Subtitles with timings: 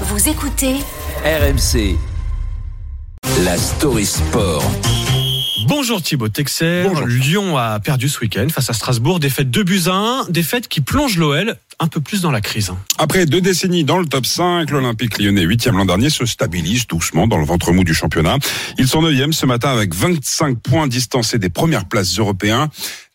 [0.00, 0.74] Vous écoutez
[1.24, 1.96] RMC.
[3.44, 4.62] La story sport.
[5.66, 6.86] Bonjour Thibaut Texer.
[7.06, 9.20] Lyon a perdu ce week-end face à Strasbourg.
[9.20, 10.24] Défaite 2 buts à 1.
[10.30, 12.70] Défaite qui plonge l'OL un peu plus dans la crise.
[12.70, 12.78] hein.
[12.98, 17.26] Après deux décennies dans le top 5, l'Olympique lyonnais, 8e l'an dernier, se stabilise doucement
[17.26, 18.38] dans le ventre mou du championnat.
[18.78, 22.68] Ils sont 9e ce matin avec 25 points distancés des premières places européennes.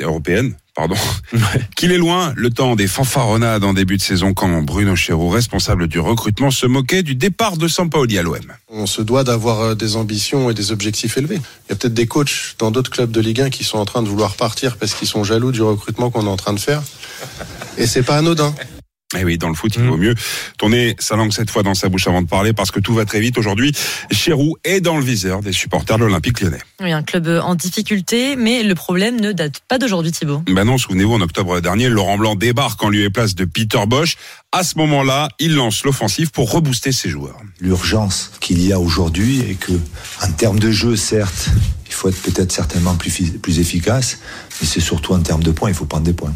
[0.00, 0.54] européennes.
[0.74, 0.96] Pardon.
[1.76, 5.88] Qu'il est loin le temps des fanfaronnades en début de saison quand Bruno Chéreau, responsable
[5.88, 8.38] du recrutement, se moquait du départ de Sampaoli à l'OM.
[8.68, 11.40] On se doit d'avoir euh, des ambitions et des objectifs élevés.
[11.66, 13.84] Il y a peut-être des coachs dans d'autres clubs de Ligue 1 qui sont en
[13.84, 16.60] train de vouloir partir parce qu'ils sont jaloux du recrutement qu'on est en train de
[16.60, 16.82] faire.
[17.76, 18.54] Et c'est pas anodin.
[19.18, 20.14] Eh oui, dans le foot, il vaut mieux
[20.56, 23.04] tourner sa langue cette fois dans sa bouche avant de parler parce que tout va
[23.04, 23.72] très vite aujourd'hui.
[24.12, 26.60] Chéroux est dans le viseur des supporters de l'Olympique lyonnais.
[26.80, 30.42] Oui, un club en difficulté, mais le problème ne date pas d'aujourd'hui, Thibaut.
[30.46, 33.84] Ben non, souvenez-vous, en octobre dernier, Laurent Blanc débarque en lieu et place de Peter
[33.84, 34.16] Bosch.
[34.52, 37.40] À ce moment-là, il lance l'offensive pour rebooster ses joueurs.
[37.60, 39.72] l'urgence qu'il y a aujourd'hui et que,
[40.22, 41.48] en termes de jeu, certes,
[41.88, 44.18] il faut être peut-être certainement plus, plus efficace,
[44.60, 46.32] mais c'est surtout en termes de points, il faut prendre des points.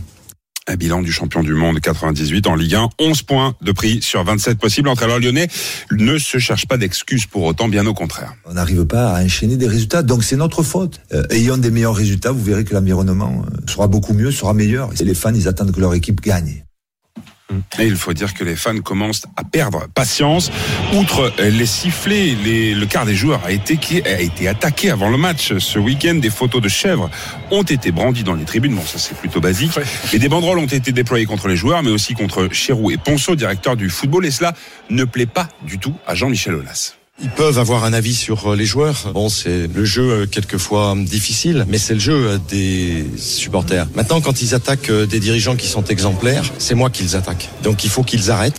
[0.66, 4.24] Un bilan du champion du monde 98 en Ligue 1, 11 points de prix sur
[4.24, 4.88] 27 possibles.
[4.88, 5.46] L'entraîneur lyonnais
[5.90, 8.32] ne se cherche pas d'excuses pour autant, bien au contraire.
[8.46, 11.02] On n'arrive pas à enchaîner des résultats, donc c'est notre faute.
[11.12, 14.90] Euh, ayant des meilleurs résultats, vous verrez que l'environnement euh, sera beaucoup mieux, sera meilleur.
[14.98, 16.63] Et les fans, ils attendent que leur équipe gagne.
[17.78, 20.50] Et il faut dire que les fans commencent à perdre patience.
[20.94, 25.10] Outre les sifflets, les- le quart des joueurs a été, qui a été attaqué avant
[25.10, 25.58] le match.
[25.58, 27.10] Ce week-end, des photos de chèvres
[27.50, 28.74] ont été brandies dans les tribunes.
[28.76, 29.72] Bon, ça c'est plutôt basique.
[30.12, 33.34] Et des banderoles ont été déployées contre les joueurs, mais aussi contre Chirou et Ponceau,
[33.34, 34.24] directeur du football.
[34.26, 34.54] Et cela
[34.90, 36.94] ne plaît pas du tout à Jean-Michel Aulas.
[37.22, 39.12] Ils peuvent avoir un avis sur euh, les joueurs.
[39.14, 43.86] Bon, c'est le jeu euh, quelquefois difficile, mais c'est le jeu euh, des supporters.
[43.94, 47.48] Maintenant, quand ils attaquent des dirigeants qui sont exemplaires, c'est moi qu'ils attaquent.
[47.62, 48.56] Donc il faut qu'ils arrêtent.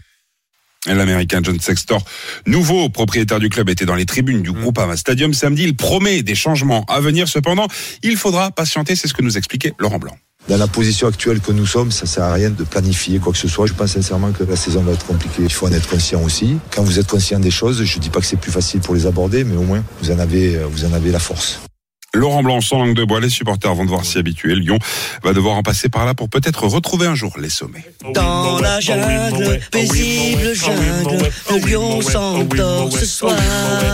[0.87, 2.03] L'Américain John Sextor,
[2.45, 5.63] nouveau propriétaire du club, était dans les tribunes du groupe Ama Stadium samedi.
[5.63, 7.27] Il promet des changements à venir.
[7.27, 7.67] Cependant,
[8.03, 8.95] il faudra patienter.
[8.95, 10.15] C'est ce que nous expliquait Laurent Blanc.
[10.47, 13.39] Dans la position actuelle que nous sommes, ça sert à rien de planifier quoi que
[13.39, 13.65] ce soit.
[13.65, 15.41] Je pense sincèrement que la saison va être compliquée.
[15.41, 16.57] Il faut en être conscient aussi.
[16.73, 19.07] Quand vous êtes conscient des choses, je dis pas que c'est plus facile pour les
[19.07, 21.59] aborder, mais au moins vous en avez, euh, vous en avez la force.
[22.15, 24.55] Laurent Blanc, sans langue de bois, les supporters vont devoir s'y habituer.
[24.55, 24.79] Lyon
[25.23, 27.85] va devoir en passer par là pour peut-être retrouver un jour les sommets.
[28.13, 33.35] Dans la jungle, paisible jungle, le lion s'endort ce soir.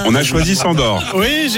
[0.06, 1.04] On a choisi Sandor.
[1.16, 1.52] Oui,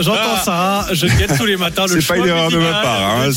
[0.00, 0.86] j'entends ça.
[0.92, 3.30] Je guette tous les matins le C'est pas une erreur de ma part, hein.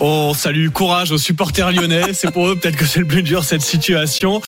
[0.00, 2.12] On salue courage aux supporters lyonnais.
[2.12, 4.40] C'est pour eux peut-être que c'est le plus dur cette situation.